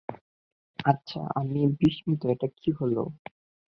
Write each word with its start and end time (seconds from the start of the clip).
আচ্ছা, 0.85 1.21
আমি 1.39 1.61
বিস্মিত, 1.79 2.21
এটা 2.33 2.47
কি 2.57 2.69
হলো? 2.79 3.01